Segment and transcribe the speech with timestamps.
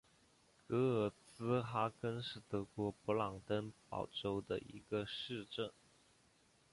[0.67, 5.69] 格尔茨哈根是德国勃兰登堡州的一个市镇。